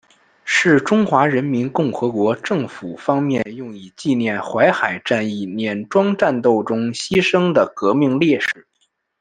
[0.45, 8.65] 是中华人民共和国政府方面用以纪念淮海战役碾庄战斗中牺牲的革命烈士。